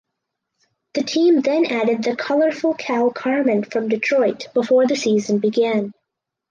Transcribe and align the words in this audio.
The 0.95 1.03
team 1.03 1.41
then 1.41 1.67
added 1.67 2.01
the 2.03 2.15
colorful 2.15 2.73
Cal 2.73 3.11
Carmen 3.11 3.63
from 3.63 3.87
Detroit 3.87 4.47
before 4.55 4.87
the 4.87 4.95
season 4.95 5.37
began. 5.37 5.93